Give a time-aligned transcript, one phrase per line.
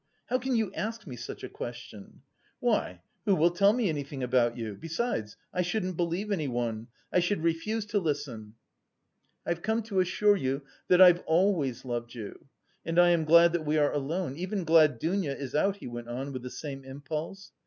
[0.29, 2.23] How can you ask me such a question?
[2.59, 4.73] Why, who will tell me anything about you?
[4.73, 8.55] Besides, I shouldn't believe anyone, I should refuse to listen."
[9.45, 12.45] "I've come to assure you that I've always loved you
[12.83, 16.07] and I am glad that we are alone, even glad Dounia is out," he went
[16.09, 17.51] on with the same impulse.